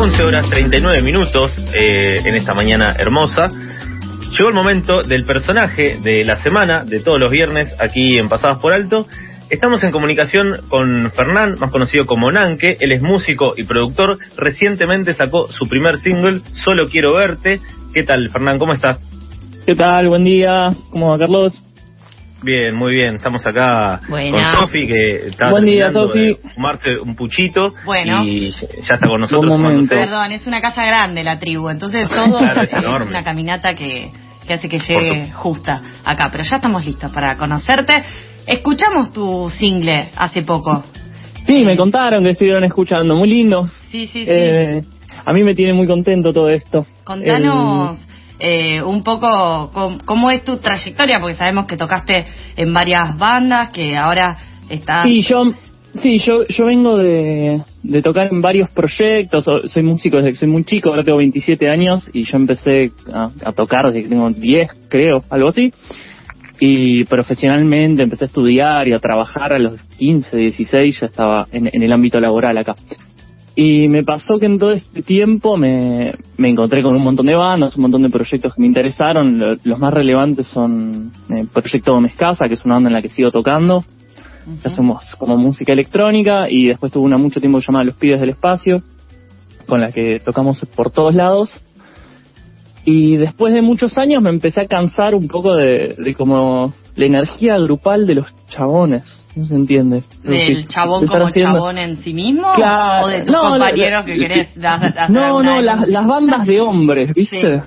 [0.00, 3.48] 11 horas 39 minutos eh, en esta mañana hermosa.
[3.50, 8.60] Llegó el momento del personaje de la semana, de todos los viernes, aquí en Pasadas
[8.60, 9.06] por Alto.
[9.50, 12.78] Estamos en comunicación con Fernán, más conocido como Nanke.
[12.80, 14.16] Él es músico y productor.
[14.38, 17.60] Recientemente sacó su primer single, Solo Quiero Verte.
[17.92, 18.58] ¿Qué tal, Fernán?
[18.58, 19.02] ¿Cómo estás?
[19.66, 20.08] ¿Qué tal?
[20.08, 20.70] Buen día.
[20.92, 21.60] ¿Cómo va, Carlos?
[22.42, 23.16] Bien, muy bien.
[23.16, 24.54] Estamos acá Buena.
[24.54, 27.74] con Sofi, que está Buen día, de fumarse un puchito.
[27.84, 28.24] Bueno.
[28.24, 29.88] Y ya está con nosotros.
[29.88, 34.10] Perdón, es una casa grande la tribu, entonces todo Claro, es una caminata que,
[34.46, 36.28] que hace que llegue justa acá.
[36.32, 38.02] Pero ya estamos listos para conocerte.
[38.46, 40.82] Escuchamos tu single hace poco.
[41.46, 43.16] Sí, me contaron que estuvieron escuchando.
[43.16, 43.68] Muy lindo.
[43.90, 44.30] Sí, sí, sí.
[44.30, 44.82] Eh,
[45.24, 46.86] a mí me tiene muy contento todo esto.
[47.04, 48.06] Contanos
[48.40, 49.70] eh, un poco
[50.04, 52.24] cómo, es tu trayectoria, porque sabemos que tocaste
[52.56, 54.36] en varias bandas, que ahora
[54.68, 55.04] estás...
[55.06, 55.52] Sí, yo,
[55.96, 59.44] sí, yo, yo vengo de, de tocar en varios proyectos.
[59.44, 60.88] so- Soy músico desde que soy muy chico.
[60.88, 65.48] Ahora tengo 27 años y yo empecé a, tocar desde que tengo 10, creo, algo
[65.48, 65.72] así.
[66.62, 71.82] Y profesionalmente empecé a estudiar y a trabajar a los 15, 16, ya estaba en
[71.82, 72.74] el ámbito laboral acá.
[73.56, 77.34] Y me pasó que en todo este tiempo me, me encontré con un montón de
[77.34, 79.38] bandas, un montón de proyectos que me interesaron.
[79.38, 83.02] Lo- Los más relevantes son el Proyecto Gómez Casa, que es una banda en la
[83.02, 83.84] que sigo tocando.
[84.62, 88.30] Que Hacemos como música electrónica y después tuve una mucho tiempo llamada Los Pibes del
[88.30, 88.82] Espacio,
[89.66, 91.60] con la que tocamos por todos lados.
[92.84, 97.06] Y después de muchos años me empecé a cansar un poco de, de como la
[97.06, 99.02] energía grupal de los chabones.
[99.36, 100.02] No se entiende.
[100.24, 102.50] ¿Del chabón como haciendo- chabón en sí mismo?
[102.54, 103.06] Claro.
[103.06, 106.60] ¿O de tus No, compañeros la- que querés hacer No, no, las, las bandas de
[106.60, 107.60] hombres, ¿viste?
[107.60, 107.64] Sí.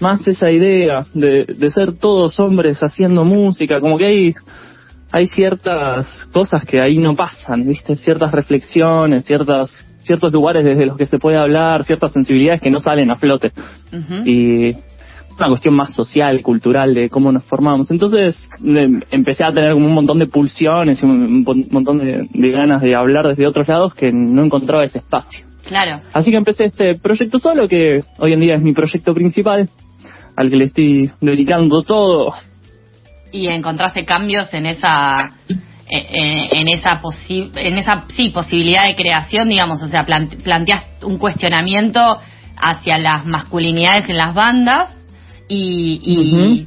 [0.00, 4.34] Más esa idea de, de ser todos hombres haciendo música, como que hay,
[5.12, 7.96] hay ciertas cosas que ahí no pasan, ¿viste?
[7.96, 9.70] Ciertas reflexiones, ciertas,
[10.04, 13.52] ciertos lugares desde los que se puede hablar, ciertas sensibilidades que no salen a flote.
[14.24, 14.74] Y
[15.42, 17.90] una cuestión más social, cultural, de cómo nos formamos.
[17.90, 22.50] Entonces em, empecé a tener como un montón de pulsiones y un, montón de, de
[22.50, 25.44] ganas de hablar desde otros lados que no encontraba ese espacio.
[25.68, 26.00] Claro.
[26.12, 29.68] Así que empecé este proyecto solo, que hoy en día es mi proyecto principal,
[30.36, 32.34] al que le estoy dedicando todo.
[33.32, 38.94] y encontraste cambios en esa eh, eh, en esa posi- en esa sí posibilidad de
[38.94, 42.00] creación digamos o sea plante- planteas un cuestionamiento
[42.60, 44.90] hacia las masculinidades en las bandas
[45.54, 46.00] y,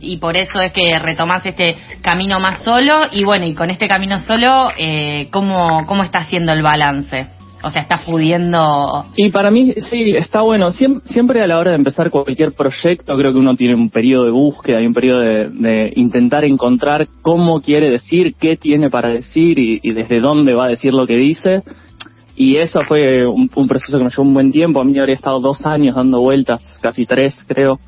[0.01, 3.69] y, y por eso es que retomás este camino más solo y bueno y con
[3.69, 7.27] este camino solo eh, cómo cómo está haciendo el balance
[7.63, 10.69] o sea estás pudiendo Y para mí, sí, está bueno.
[10.69, 14.25] Siem- siempre a la hora de empezar cualquier proyecto, creo que uno tiene un periodo
[14.25, 19.09] de búsqueda y un periodo de, de intentar encontrar cómo quiere decir, qué tiene para
[19.09, 21.63] decir y, y desde dónde va a decir lo que dice.
[22.35, 24.79] Y eso fue un, un proceso que me llevó un buen tiempo.
[24.79, 27.79] A mí habría estado dos años dando vueltas, casi tres, creo,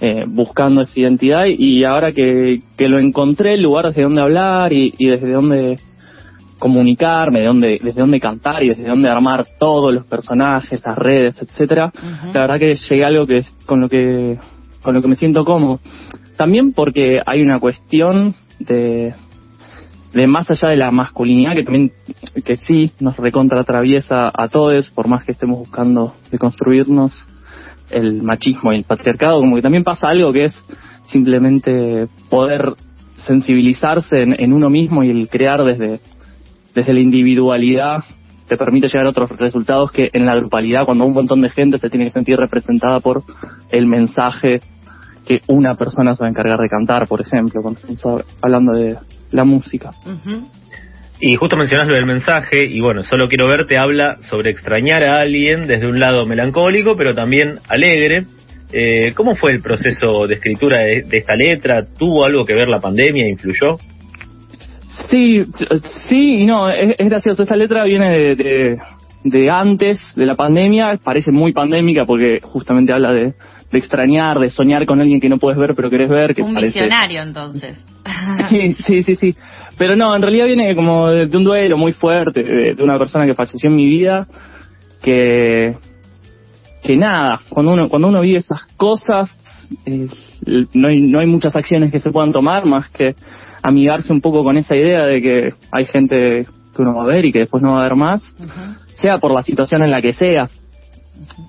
[0.00, 1.44] eh, buscando esa identidad.
[1.46, 5.78] Y ahora que, que lo encontré, el lugar desde donde hablar y, y desde dónde
[6.60, 11.42] comunicarme, de dónde, desde dónde cantar y desde dónde armar todos los personajes, las redes,
[11.42, 11.90] etcétera.
[12.32, 14.38] La verdad que llegué a algo que es con lo que
[14.82, 15.80] con lo que me siento cómodo.
[16.36, 19.14] También porque hay una cuestión de
[20.12, 21.92] de más allá de la masculinidad que también
[22.44, 27.12] que sí nos recontra atraviesa a todos, por más que estemos buscando deconstruirnos
[27.90, 30.66] el machismo y el patriarcado, como que también pasa algo que es
[31.04, 32.74] simplemente poder
[33.16, 36.00] sensibilizarse en, uno mismo y el crear desde,
[36.74, 38.04] desde la individualidad
[38.48, 41.78] te permite llegar a otros resultados que en la grupalidad, cuando un montón de gente
[41.78, 43.22] se tiene que sentir representada por
[43.70, 44.60] el mensaje
[45.24, 48.96] que una persona se va a encargar de cantar, por ejemplo, cuando estamos hablando de
[49.30, 49.92] la música.
[51.20, 55.20] Y justo mencionas lo del mensaje, y bueno, solo quiero verte habla sobre extrañar a
[55.20, 58.24] alguien desde un lado melancólico, pero también alegre.
[58.72, 61.84] Eh, ¿Cómo fue el proceso de escritura de, de esta letra?
[61.84, 63.28] ¿Tuvo algo que ver la pandemia?
[63.28, 63.78] ¿Influyó?
[65.10, 65.40] Sí,
[66.08, 67.42] sí y no, es, es gracioso.
[67.42, 68.78] Esta letra viene de, de,
[69.24, 73.34] de antes de la pandemia, parece muy pandémica porque justamente habla de,
[73.70, 76.34] de extrañar, de soñar con alguien que no puedes ver pero querés ver.
[76.34, 76.80] Que un parece...
[76.80, 77.78] visionario entonces
[78.50, 79.34] Sí, sí, sí, sí.
[79.78, 82.98] Pero no, en realidad viene como de, de un duelo muy fuerte, de, de una
[82.98, 84.26] persona que falleció en mi vida,
[85.02, 85.74] que
[86.82, 89.38] que nada, cuando uno cuando uno vive esas cosas,
[89.86, 90.06] eh,
[90.74, 93.14] no hay no hay muchas acciones que se puedan tomar más que
[93.62, 97.26] amigarse un poco con esa idea de que hay gente que uno va a ver
[97.26, 98.22] y que después no va a ver más,
[98.94, 100.48] sea por la situación en la que sea.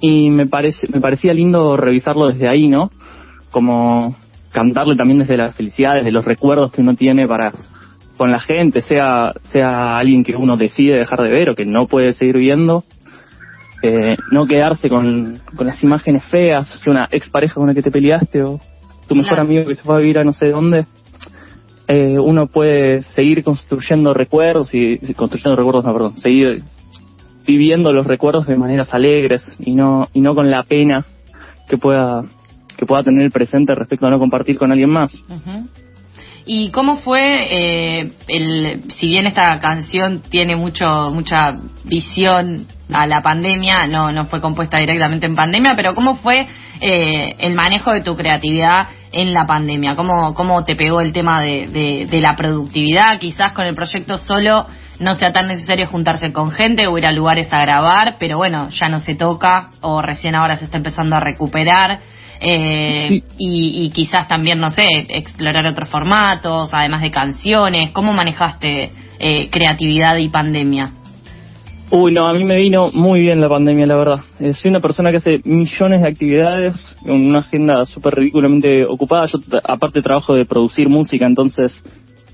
[0.02, 2.92] Y me parece me parecía lindo revisarlo desde ahí, ¿no?
[3.52, 4.16] Como
[4.52, 7.54] cantarle también desde la felicidad, desde los recuerdos que uno tiene para
[8.18, 11.88] con la gente, sea sea alguien que uno decide dejar de ver o que no
[11.88, 12.84] puede seguir viendo.
[13.84, 17.90] eh, no quedarse con, con las imágenes feas, si una expareja con la que te
[17.90, 18.60] peleaste o
[19.08, 20.86] tu mejor amigo que se fue a vivir a no sé dónde,
[21.88, 26.64] eh, uno puede seguir construyendo recuerdos y construyendo recuerdos, no, perdón, seguir
[27.46, 31.06] viviendo los recuerdos de maneras alegres y no y no con la pena
[31.68, 32.24] que pueda
[32.78, 35.14] que pueda tener el presente respecto a no compartir con alguien más.
[36.46, 41.56] ¿Y cómo fue, eh, el, si bien esta canción tiene mucho mucha
[41.86, 46.48] visión a la pandemia, no, no fue compuesta directamente en pandemia, pero cómo fue
[46.82, 49.96] eh, el manejo de tu creatividad en la pandemia?
[49.96, 53.20] ¿Cómo, cómo te pegó el tema de, la productividad?
[53.20, 54.66] Quizás con el proyecto solo
[55.02, 58.70] no sea tan necesario juntarse con gente o ir a lugares a grabar, pero bueno,
[58.70, 62.00] ya no se toca o recién ahora se está empezando a recuperar.
[62.44, 67.92] Eh, y, quizás también, no sé, explorar otros formatos, además de canciones.
[67.92, 70.92] ¿Cómo manejaste eh, creatividad y pandemia?
[71.92, 74.20] Uy, no, a mí me vino muy bien la pandemia, la verdad.
[74.40, 79.26] Eh, soy una persona que hace millones de actividades, una agenda súper ridículamente ocupada.
[79.26, 81.84] Yo, aparte, trabajo de producir música, entonces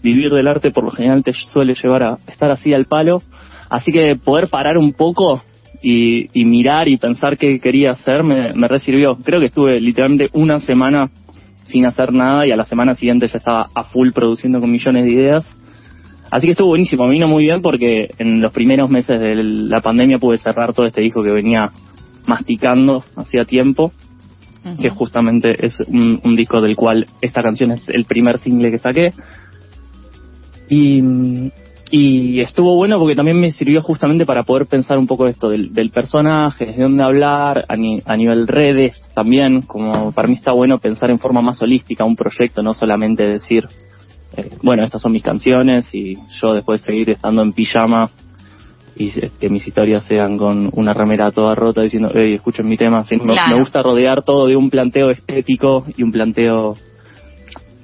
[0.02, 3.22] vivir del arte por lo general te suele llevar a estar así al palo.
[3.70, 5.42] Así que poder parar un poco
[5.82, 9.16] y, mirar y pensar qué quería hacer me, me resirvió.
[9.24, 11.10] Creo que estuve literalmente una semana
[11.66, 15.06] sin hacer nada y a la semana siguiente ya estaba a full produciendo con millones
[15.06, 15.58] de ideas.
[16.32, 19.82] Así que estuvo buenísimo, me vino muy bien porque en los primeros meses de la
[19.82, 21.72] pandemia pude cerrar todo este disco que venía
[22.26, 23.94] masticando hacía tiempo,
[24.82, 28.78] que justamente es un, un, disco del cual esta canción es el primer single que
[28.78, 29.12] saqué.
[30.70, 31.52] Y,
[31.90, 35.74] y estuvo bueno porque también me sirvió justamente para poder pensar un poco esto del,
[35.74, 40.80] del personaje, de dónde hablar, a, a, nivel redes también, como para mí está bueno
[40.80, 43.68] pensar en forma más holística un proyecto, no solamente decir,
[44.36, 48.10] eh, bueno, estas son mis canciones y yo después seguir estando en pijama
[48.98, 53.06] y que mis historias sean con una remera toda rota diciendo, hey, escuchen mi tema.
[53.12, 56.76] me gusta rodear todo de un planteo estético y un planteo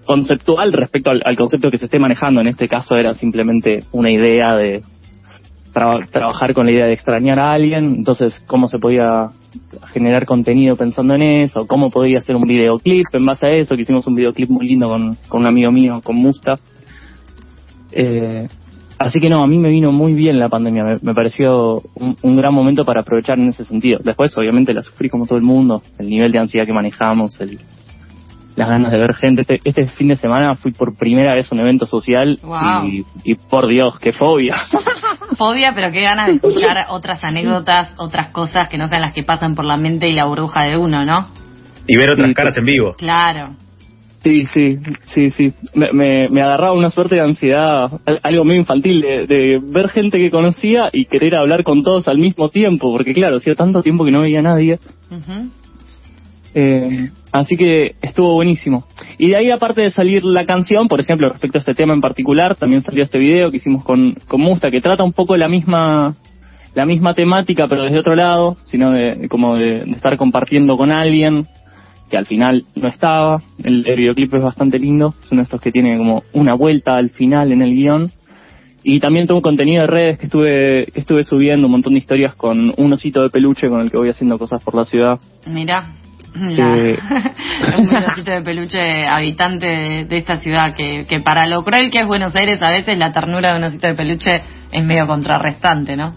[0.05, 2.41] conceptual respecto al, concepto que se esté manejando.
[2.41, 4.81] En este caso era simplemente una idea de
[5.73, 7.85] trabajar con la idea de extrañar a alguien.
[7.85, 9.29] Entonces, cómo se podía
[9.91, 13.81] generar contenido pensando en eso, cómo podía hacer un videoclip en base a eso, que
[13.81, 16.55] hicimos un videoclip muy lindo con, un amigo mío, con Musta.
[17.91, 18.47] Eh,
[18.99, 22.35] así que no, a mí me vino muy bien la pandemia, me, pareció un, un,
[22.35, 23.99] gran momento para aprovechar en ese sentido.
[24.03, 27.59] Después, obviamente, la sufrí como todo el mundo, el nivel de ansiedad que manejamos, el,
[28.55, 29.41] las ganas de ver gente.
[29.41, 32.39] Este, este, fin de semana fui por primera vez a un evento social
[33.23, 34.55] y, por Dios, qué fobia.
[35.37, 39.23] fobia, pero qué ganas de escuchar otras anécdotas, otras cosas que no sean las que
[39.23, 41.29] pasan por la mente y la burbuja de uno, ¿no?
[41.87, 42.93] Y ver otras caras en vivo.
[42.97, 43.55] Claro.
[44.23, 45.53] Sí, sí, sí, sí.
[45.73, 47.91] Me, me, me, agarraba una suerte de ansiedad,
[48.23, 52.47] algo muy infantil, de, ver gente que conocía y querer hablar con todos al mismo
[52.47, 54.79] tiempo, porque claro, hacía tanto tiempo que no veía a nadie.
[56.55, 58.85] Eh, así que estuvo buenísimo.
[59.17, 62.01] Y de ahí, aparte de salir la canción, por ejemplo, respecto a este tema en
[62.01, 65.47] particular, también salió este video que hicimos con, con Musta, que trata un poco la
[65.47, 66.15] misma
[66.75, 71.45] la misma temática, pero desde otro lado, sino de como de, estar compartiendo con alguien
[72.09, 73.41] que al final no estaba.
[73.63, 77.61] El, videoclip es bastante lindo, son estos que tienen como una vuelta al final en
[77.61, 78.11] el guion.
[78.85, 82.35] Y también tengo contenido de redes que estuve, que estuve subiendo, un montón de historias
[82.35, 85.19] con un osito de peluche con el que voy haciendo cosas por la ciudad.
[85.47, 85.93] Mira,
[86.35, 86.97] la, eh,
[87.77, 92.35] un de peluche habitante de, esta ciudad que, que para lo cruel que es Buenos
[92.35, 94.31] Aires a veces la ternura de un osito de peluche
[94.71, 96.13] es medio contrarrestante, ¿no?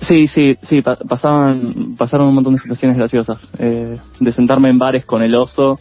[0.00, 3.38] Sí, sí, sí, pasaban, pasaron un montón de situaciones graciosas.
[3.58, 5.78] Eh, de sentarme en bares con el oso,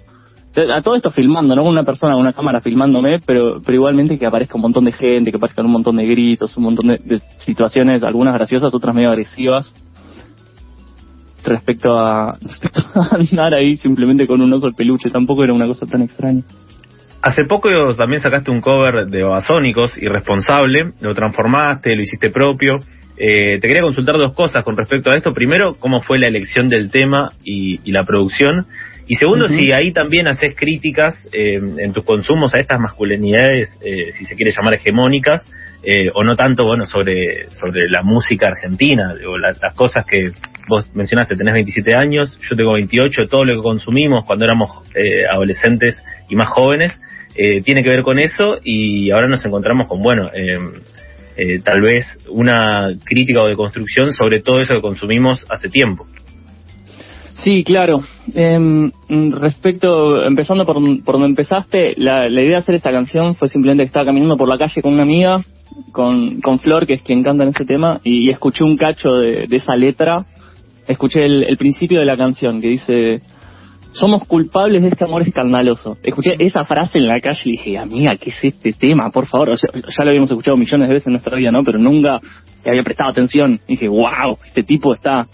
[0.55, 4.19] a todo esto filmando, no con una persona con una cámara filmándome, pero, pero igualmente
[4.19, 7.01] que aparezca un montón de gente, que aparezcan un montón de gritos, un montón de,
[7.03, 9.73] de situaciones, algunas graciosas, otras medio agresivas
[11.45, 12.37] respecto a,
[13.11, 16.43] andar ahí simplemente con un oso de peluche, tampoco era una cosa tan extraña.
[17.21, 22.79] Hace poco también sacaste un cover de Babasónicos, Irresponsable, lo transformaste, lo hiciste propio.
[23.15, 25.31] Eh, te quería consultar dos cosas con respecto a esto.
[25.31, 28.65] Primero, cómo fue la elección del tema y, la producción.
[29.07, 34.11] Y segundo, si ahí también haces críticas eh, en tus consumos a estas masculinidades, eh,
[34.11, 35.49] si se quiere llamar hegemónicas,
[36.13, 40.31] o no tanto, bueno, sobre, sobre la música argentina, o las cosas que
[40.67, 45.25] vos mencionaste, tenés 27 años, yo tengo 28, todo lo que consumimos cuando éramos eh,
[45.29, 46.99] adolescentes y más jóvenes
[47.35, 52.05] eh, tiene que ver con eso y ahora nos encontramos con, bueno, eh, tal vez
[52.29, 56.05] una crítica o deconstrucción sobre todo eso que consumimos hace tiempo.
[57.43, 58.01] Sí, claro.
[58.33, 58.89] Em,
[59.31, 63.87] respecto, empezando por, por donde empezaste, la, idea de hacer esta canción fue simplemente que
[63.87, 65.43] estaba caminando por la calle con una amiga,
[65.91, 69.47] con, con Flor, que es quien canta en este tema, y, escuché un cacho de
[69.51, 70.25] esa letra
[70.87, 73.19] escuché el, el principio de la canción que dice
[73.93, 75.97] somos culpables de este amor escandaloso.
[76.01, 79.11] Escuché esa frase en la calle y dije, amiga, ¿qué es este tema?
[79.11, 81.63] Por favor, o sea, ya lo habíamos escuchado millones de veces en nuestra vida, ¿no?
[81.63, 82.19] Pero nunca
[82.65, 83.59] le había prestado atención.
[83.67, 85.27] Y dije, wow, este tipo está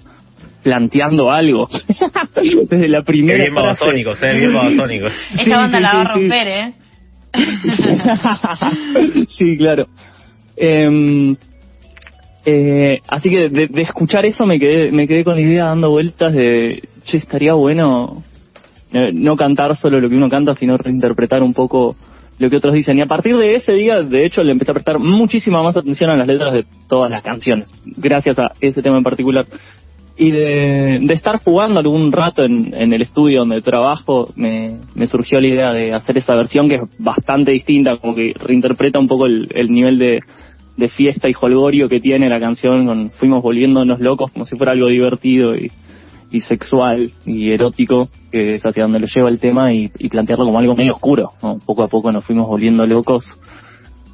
[0.62, 1.70] planteando algo.
[2.70, 3.66] Desde la Qué primera bien frase.
[3.66, 5.14] babasónicos, eh, bien babasónicos.
[5.32, 6.12] Esta Sí, banda sí, la va a sí.
[6.20, 6.74] romper, ¿eh?
[9.38, 9.88] sí, claro.
[10.58, 11.36] Em,
[12.46, 16.34] eh, así que de, escuchar eso me quedé, me quedé con la idea dando vueltas
[16.34, 18.24] de, che, estaría bueno
[18.94, 21.96] eh, no cantar solo lo que uno canta, sino reinterpretar un poco
[22.38, 22.98] lo que otros dicen.
[22.98, 26.10] Y a partir de ese día, de hecho, le empecé a prestar muchísima más atención
[26.10, 29.46] a las letras de todas las canciones, gracias a ese tema en particular.
[30.18, 35.48] Y de, estar jugando algún rato en, el estudio donde trabajo, me, me surgió la
[35.48, 39.70] idea de hacer esa versión que es bastante distinta, como que reinterpreta un poco el
[39.70, 40.20] nivel de,
[40.80, 44.72] de fiesta y holgorio que tiene la canción, con fuimos volviéndonos locos como si fuera
[44.72, 45.72] algo divertido y,
[46.32, 50.46] y sexual y erótico, que es hacia donde lo lleva el tema, y, y plantearlo
[50.46, 51.32] como algo medio oscuro.
[51.44, 51.60] ¿no?
[51.66, 53.26] Poco a poco nos fuimos volviendo locos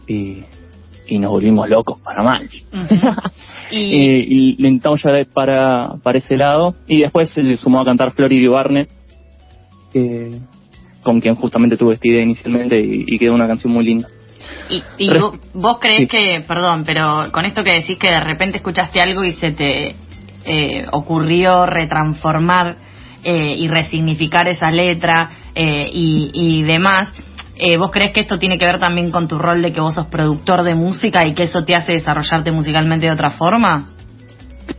[0.08, 0.40] y,
[1.08, 2.50] y nos volvimos locos para mal.
[3.72, 6.76] Y, Eh, y lo intentamos llevar para, para ese lado.
[6.88, 8.90] Y después se le sumó a cantar Floridio Barnett,
[9.92, 10.38] que-
[11.02, 14.08] con quien justamente tuve esta idea inicialmente y, y quedó una canción muy linda.
[14.70, 16.18] Y, y vo- vos crees sí.
[16.18, 19.96] que, perdón, pero con esto que decís que de repente escuchaste algo y se te
[20.46, 22.76] eh, ocurrió retransformar
[23.24, 27.10] eh, y resignificar esa letra eh, y, y demás,
[27.58, 29.96] eh, ¿vos crees que esto tiene que ver también con tu rol de que vos
[29.96, 33.95] sos productor de música y que eso te hace desarrollarte musicalmente de otra forma?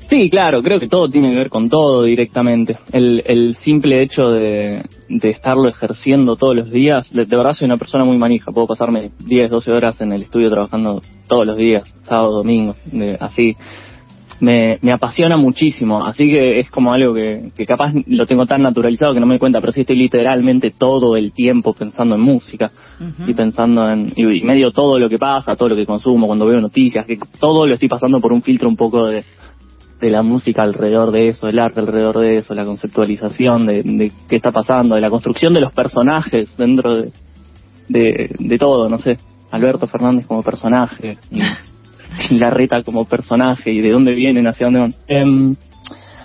[0.08, 2.76] Sí, claro, creo que todo tiene que ver con todo directamente.
[2.92, 7.66] El, el simple hecho de, de estarlo ejerciendo todos los días, de, de verdad soy
[7.66, 11.56] una persona muy manija, puedo pasarme 10, 12 horas en el estudio trabajando todos los
[11.56, 13.56] días, sábado, domingo, de- así.
[14.38, 18.60] Me, me apasiona muchísimo, así que es como algo que, que capaz lo tengo tan
[18.62, 22.20] naturalizado que no me doy cuenta, pero sí estoy literalmente todo el tiempo pensando en
[22.20, 22.70] música
[23.26, 26.60] y pensando en y medio todo lo que pasa, todo lo que consumo, cuando veo
[26.60, 29.24] noticias, que todo lo estoy pasando por un filtro un poco de,
[30.00, 34.12] de la música alrededor de eso, el arte alrededor de eso, la conceptualización de, de
[34.28, 37.12] qué está pasando, de la construcción de los personajes dentro de,
[37.88, 39.16] de, de todo, no sé,
[39.50, 41.40] Alberto Fernández como personaje, y,
[42.34, 44.94] y Larreta como personaje, y de dónde vienen, hacia dónde van.
[45.08, 45.56] Em,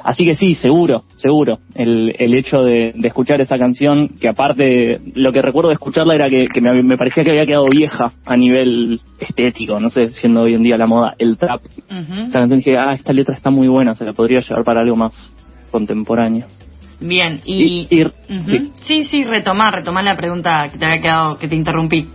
[0.03, 5.00] así que sí, seguro, seguro, el, el hecho de, de escuchar esa canción, que aparte,
[5.15, 8.12] lo que recuerdo de escucharla era que, que me, me parecía que había quedado vieja
[8.25, 11.62] a nivel estético, no sé, siendo hoy en día la moda, el trap.
[11.89, 12.22] Ujú.
[12.27, 14.96] Esta canción dije, ah, esta letra está muy buena, se la podría llevar para algo
[14.96, 15.13] más
[15.72, 16.48] contemporáneo.
[17.00, 17.88] Bien, y...
[17.89, 18.50] Y- y- Ujú.
[18.50, 18.72] sí.
[18.86, 22.08] sí, sí, retomar, retomar la pregunta que te había quedado, que te interrumpí.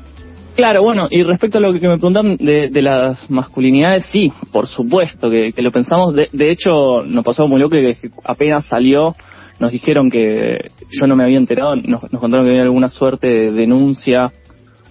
[0.56, 4.66] Claro, bueno, y respecto a lo que me preguntan de, de las masculinidades, sí, por
[4.66, 6.14] supuesto que, que lo pensamos.
[6.14, 7.94] De, de hecho, nos pasó muy loco que
[8.24, 9.14] apenas salió,
[9.60, 13.26] nos dijeron que yo no me había enterado, nos, nos contaron que había alguna suerte
[13.26, 14.32] de denuncia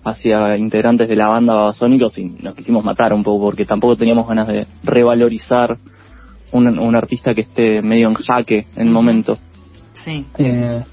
[0.03, 4.27] hacia integrantes de la banda Babasónicos y nos quisimos matar un poco porque tampoco teníamos
[4.27, 5.77] ganas de revalorizar
[6.51, 9.35] un, un artista que esté medio en jaque en el momento.
[9.93, 10.23] Sí.
[10.37, 10.83] Eh,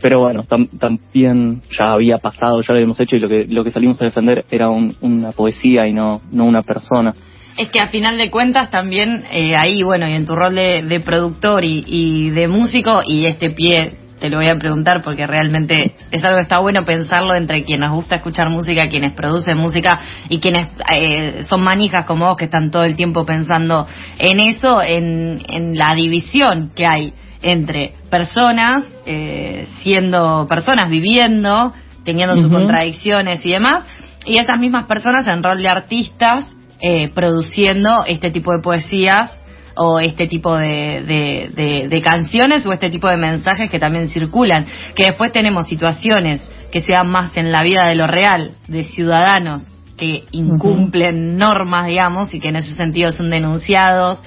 [0.00, 3.64] pero bueno, tam- también ya había pasado, ya lo habíamos hecho y lo que lo
[3.64, 7.14] que salimos a defender era un- una poesía y no no una persona.
[7.56, 11.02] Es que a final de cuentas también eh, ahí, bueno, y en tu rol de,
[11.04, 15.94] productor y, y de músico, y este pie te lo voy a preguntar porque realmente
[16.10, 19.98] es algo que está bueno pensarlo entre quienes nos gusta escuchar música, quienes producen música
[20.28, 23.86] y quienes eh, son manijas como vos que están todo el tiempo pensando
[24.18, 31.72] en eso, en, en la división que hay entre personas, eh, siendo personas viviendo,
[32.04, 33.84] teniendo sus contradicciones y demás,
[34.24, 36.44] y esas mismas personas en rol de artistas
[36.80, 39.38] eh, produciendo este tipo de poesías
[39.76, 44.08] o este tipo de, de, de- de canciones o este tipo de mensajes que también
[44.08, 44.66] circulan.
[44.94, 48.84] Que después tenemos situaciones que se dan más en la vida de lo real, de
[48.84, 49.62] ciudadanos
[49.96, 54.20] que incumplen normas, digamos, y que en ese sentido son denunciados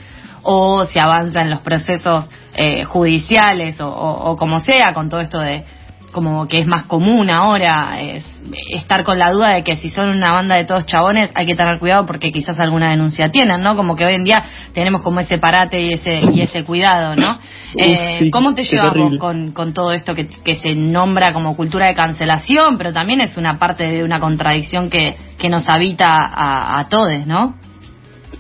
[0.44, 5.20] o se avanza en los procesos eh, judiciales o, o- o como sea con todo
[5.22, 5.64] esto de
[6.12, 8.26] como que es más común ahora es
[8.74, 11.56] estar con la duda de que si son una banda de todos chabones hay que
[11.56, 13.78] tener cuidado porque quizás alguna denuncia tienen, ¿no?
[13.78, 14.44] Como que hoy en día
[14.74, 17.40] tenemos como ese parate y ese y ese cuidado, ¿no?
[17.78, 19.18] Eh, sí, ¿Cómo te terrible.
[19.20, 23.38] con, con todo esto que, que se nombra como cultura de cancelación, pero también es
[23.38, 27.56] una parte de una contradicción que, que nos habita a, a todos, ¿no?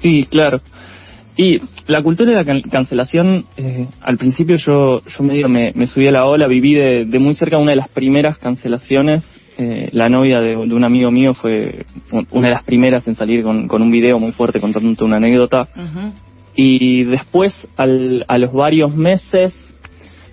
[0.02, 0.60] Sí, claro.
[1.38, 5.88] Y la cultura de la can- cancelación, eh, al principio yo, yo medio me, me
[5.88, 9.24] subí a la ola, viví de, de muy cerca una de las primeras cancelaciones.
[9.58, 13.16] Eh, la novia de, de un amigo mío fue un- una de las primeras en
[13.16, 15.68] salir con, con un video muy fuerte contando una anécdota.
[16.56, 19.54] Y después, al, a los varios meses,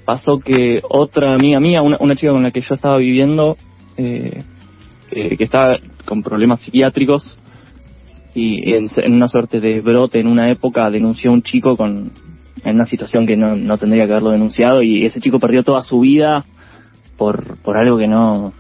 [0.05, 3.57] pasó que otra amiga mía, una, una chica con la que yo estaba viviendo,
[3.97, 4.43] eh,
[5.11, 7.39] que, que estaba con problemas psiquiátricos,
[8.35, 12.13] y en, una suerte de brote en una época denunció a un chico con
[12.65, 15.83] en una situación que no, no tendría que haberlo denunciado y ese chico perdió toda
[15.83, 16.45] su vida
[17.17, 18.53] por, por algo que no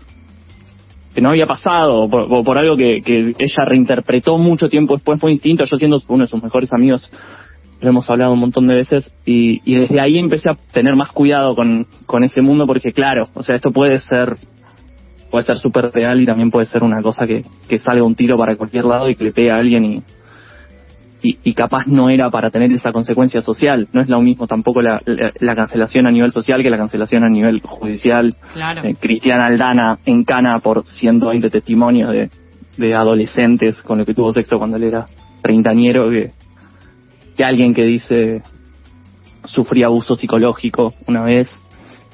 [1.14, 5.32] que no había pasado, por, por algo que, que ella reinterpretó mucho tiempo después, fue
[5.32, 7.10] distinto, yo siendo uno de sus mejores amigos,
[7.80, 11.10] lo hemos hablado un montón de veces, y, y desde ahí empecé a tener más
[11.10, 14.36] cuidado con, con ese mundo, porque claro, o sea, esto puede ser
[15.30, 18.36] puede ser súper real y también puede ser una cosa que, que salga un tiro
[18.38, 20.02] para cualquier lado y que le pegue a alguien y,
[21.22, 23.88] y, y capaz no era para tener esa consecuencia social.
[23.92, 27.24] No es lo mismo tampoco la, la, la cancelación a nivel social que la cancelación
[27.24, 28.34] a nivel judicial.
[28.52, 28.82] Claro.
[28.84, 32.30] Eh, Cristiana Aldana en cana por 120 testimonios de,
[32.76, 35.06] de adolescentes con los que tuvo sexo cuando él era
[35.42, 36.30] treintañero que,
[37.36, 38.42] que alguien que dice
[39.44, 41.48] sufrí abuso psicológico una vez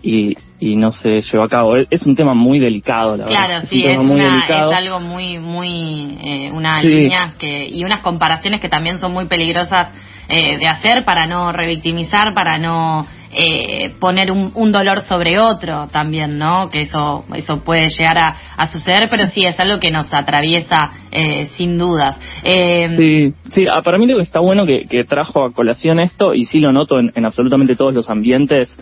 [0.04, 1.76] y, y no se llevó a cabo.
[1.76, 3.68] Es, un tema muy delicado, la Claro, verdad.
[3.68, 6.88] sí, un es, una, es algo muy, muy, eh, unas Sí.
[6.88, 9.88] líneas que, y unas comparaciones que también son muy peligrosas
[10.28, 13.06] eh, de hacer para no revictimizar, para no
[13.36, 16.68] eh, poner un, un dolor sobre otro también, ¿no?
[16.68, 20.90] Que eso, eso puede llegar a, a suceder, pero sí es algo que nos atraviesa
[21.10, 22.18] eh, sin dudas.
[22.42, 25.98] Eh, Sí, sí, ah, para mí lo que está bueno que, que trajo a colación
[25.98, 28.76] esto, y sí lo noto en, en absolutamente todos los ambientes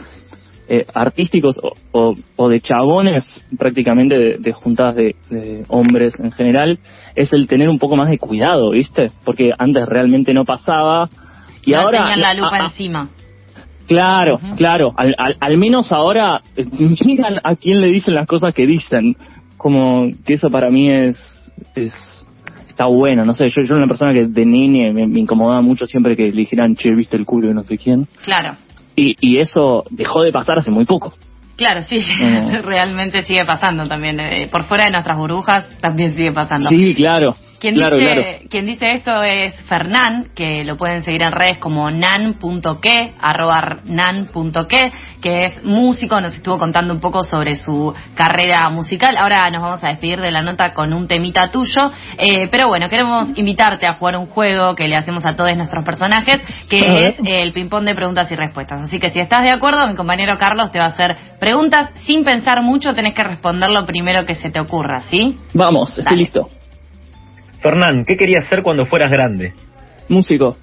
[0.75, 6.33] eh, artísticos o, o, o de chabones, prácticamente de, de juntadas de, de hombres en
[6.33, 6.79] general,
[7.15, 9.11] es el tener un poco más de cuidado, ¿viste?
[9.23, 11.11] Porque antes realmente no pasaba.
[11.67, 11.99] Y no ahora.
[11.99, 13.11] tenían la lupa encima.
[13.87, 14.95] Claro, claro.
[14.97, 16.65] Al, al, al menos ahora eh,
[17.05, 19.15] miran a quién le dicen las cosas que dicen.
[19.59, 21.19] Como que eso para mí es,
[21.75, 21.93] es
[22.67, 23.27] está bueno.
[23.27, 26.17] No sé, yo, yo era una persona que de nene me, me incomodaba mucho siempre
[26.17, 28.09] que le dijeran, che, viste el culo de no sé quién.
[28.25, 28.57] Claro.
[28.97, 31.15] Y, y eso dejó de pasar hace muy poco.
[31.57, 32.03] Claro, sí,
[32.63, 34.19] realmente sigue pasando también.
[34.21, 36.69] eh, por fuera de nuestras burbujas también sigue pasando.
[36.69, 37.37] Sí, claro.
[37.63, 38.39] Quien, claro, dice, claro.
[38.51, 44.93] quien dice esto es Fernán, que lo pueden seguir en redes como nan.que, arroba nan.que,
[45.23, 49.17] que es músico, nos estuvo contando un poco sobre su carrera musical.
[49.17, 52.89] Ahora nos vamos a despedir de la nota con un temita tuyo, eh, pero bueno,
[52.89, 57.15] queremos invitarte a jugar un juego que le hacemos a todos nuestros personajes, que es
[57.25, 58.81] el ping-pong de preguntas y respuestas.
[58.81, 62.25] Así que si estás de acuerdo, mi compañero Carlos te va a hacer preguntas sin
[62.25, 65.37] pensar mucho, tenés que responder lo primero que se te ocurra, ¿sí?
[65.55, 66.17] Vamos, estoy Dale.
[66.17, 66.62] listo.
[67.63, 69.55] Fernán, ¿qué querías ser cuando fueras grande?
[70.09, 70.57] Músico.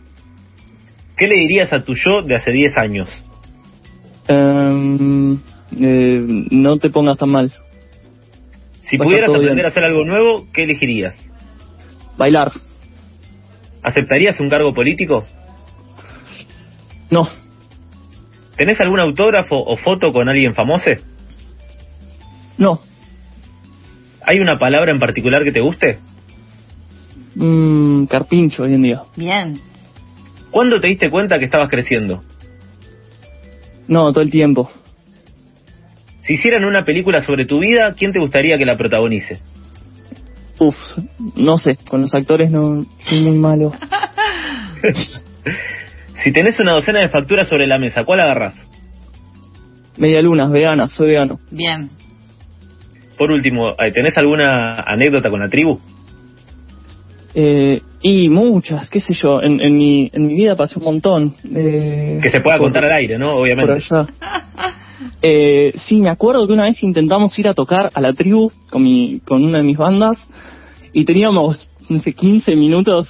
[1.18, 3.08] ¿Qué le dirías a tu yo de hace 10 años?
[4.28, 5.40] Em,
[5.80, 7.52] eh, no te pongas tan mal.
[8.82, 9.66] Si Va pudieras aprender bien.
[9.66, 11.16] a hacer algo nuevo, ¿qué elegirías?
[12.18, 12.52] Bailar.
[13.82, 15.26] ¿Aceptarías un cargo político?
[17.10, 17.28] No.
[18.58, 20.92] ¿Tenés algún autógrafo o foto con alguien famoso?
[22.58, 22.82] No.
[24.26, 26.00] ¿Hay una palabra en particular que te guste?
[27.40, 29.04] Mm, carpincho hoy en día.
[29.16, 29.62] Bien.
[30.52, 32.22] ¿Cuándo te diste cuenta que estabas creciendo?
[33.88, 34.70] No, todo el tiempo.
[36.28, 39.40] Si hicieran una película sobre tu vida, ¿quién te gustaría que la protagonice?
[40.60, 40.76] Uf,
[41.38, 43.72] no sé, con los actores no soy muy malo.
[46.22, 48.68] si tenés una docena de facturas sobre la mesa, ¿cuál agarrás?
[49.98, 51.40] Media lunas, vegana, soy vegano.
[51.52, 51.90] Bien.
[53.18, 55.80] Por último, eh, ¿tenés alguna anécdota con la tribu?
[57.36, 61.36] Eh, y muchas, qué sé yo, en, en, mi, en mi vida pasé un montón.
[61.54, 63.34] Eh, Que se pueda por- contar al aire, ¿no?
[63.34, 63.74] Por Obviamente.
[63.74, 64.08] allá.
[65.22, 68.84] Eh, sí, me acuerdo que una vez intentamos ir a tocar a la tribu con,
[68.84, 70.18] mi, con una de mis bandas
[70.94, 73.10] y teníamos, no sé, 15 minutos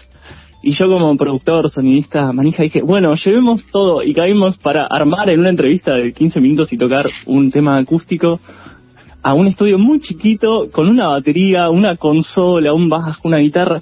[0.62, 5.39] y yo como productor, sonidista, manija, dije, bueno, llevemos todo y caímos para armar en
[5.39, 8.39] una entrevista de 15 minutos y tocar un tema acústico
[9.23, 13.82] a un estudio muy chiquito con una batería, una consola, un bajo, una guitarra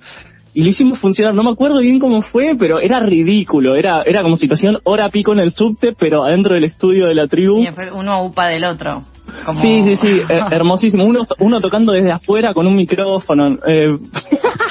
[0.58, 1.36] y lo hicimos funcionar.
[1.36, 3.76] No me acuerdo bien cómo fue, pero era ridículo.
[3.76, 7.28] Era era como situación hora pico en el subte, pero adentro del estudio de la
[7.28, 7.60] tribu.
[7.60, 9.04] Y después uno upa del otro.
[9.46, 11.06] Como- Sí, sí, sí, eh, hermosísimo.
[11.06, 13.58] Uno, uno tocando desde afuera con un micrófono.
[13.68, 13.92] Eh,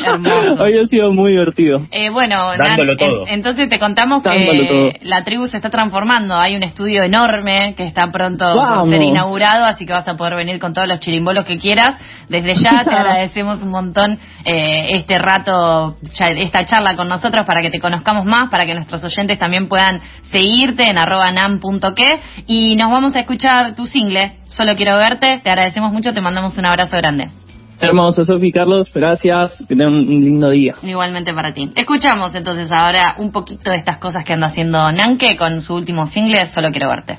[0.04, 0.62] Hermoso.
[0.64, 1.78] había sido muy divertido.
[1.90, 3.26] Eh, bueno, Dándolo Nan, todo.
[3.26, 4.90] en- entonces te contamos Dándolo que todo.
[5.08, 6.34] la tribu se está transformando.
[6.36, 8.88] Hay un estudio enorme que está pronto por Vamos.
[8.90, 11.96] ser inaugurado, así que vas a poder venir con todos los chirimbolos que quieras.
[12.28, 17.60] Desde ya te agradecemos un montón eh, este rato, ya- esta charla con nosotros para
[17.62, 20.00] que te conozcamos más, para que nuestros oyentes también puedan
[20.30, 24.32] seguirte en arroba nam.que y nos vamos a escuchar tu single.
[24.56, 25.40] Solo quiero verte.
[25.44, 27.28] Te agradecemos mucho, te mandamos un abrazo grande.
[27.78, 30.76] Hermoso, Sofi Carlos, gracias, que tengan un lindo día.
[30.82, 31.68] Igualmente para ti.
[31.74, 36.06] Escuchamos entonces ahora un poquito de estas cosas que anda haciendo Nanke con su último
[36.06, 37.18] single, Solo quiero verte.